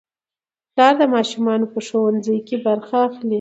[0.73, 3.29] پلار د ماشومانو په ښوونځي کې برخه اخلي